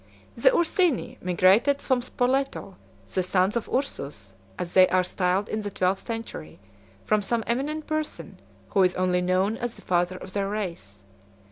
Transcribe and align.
II. 0.35 0.41
The 0.41 0.49
Ursini 0.49 1.21
migrated 1.21 1.79
from 1.79 2.01
Spoleto; 2.01 2.69
104 3.05 3.13
the 3.13 3.21
sons 3.21 3.55
of 3.55 3.69
Ursus, 3.71 4.33
as 4.57 4.73
they 4.73 4.87
are 4.87 5.03
styled 5.03 5.47
in 5.47 5.61
the 5.61 5.69
twelfth 5.69 6.07
century, 6.07 6.59
from 7.05 7.21
some 7.21 7.43
eminent 7.45 7.85
person, 7.85 8.39
who 8.69 8.81
is 8.81 8.95
only 8.95 9.21
known 9.21 9.57
as 9.57 9.75
the 9.75 9.83
father 9.83 10.17
of 10.17 10.33
their 10.33 10.49
race. 10.49 11.03